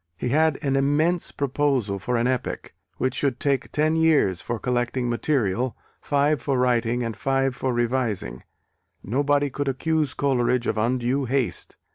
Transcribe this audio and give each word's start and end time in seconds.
He 0.17 0.29
had 0.29 0.57
an 0.63 0.75
immense 0.75 1.31
proposal 1.31 1.99
for 1.99 2.17
an 2.17 2.25
epic, 2.25 2.73
which 2.97 3.13
should 3.13 3.39
take 3.39 3.71
ten 3.71 3.95
years 3.95 4.41
for 4.41 4.57
collecting 4.57 5.07
material, 5.11 5.77
five 6.01 6.41
for 6.41 6.57
writing 6.57 7.03
and 7.03 7.15
five 7.15 7.55
for 7.55 7.71
revising 7.71 8.41
nobody 9.03 9.51
could 9.51 9.67
accuse 9.67 10.15
Coleridge 10.15 10.65
of 10.65 10.75
undue 10.75 11.25
haste! 11.25 11.77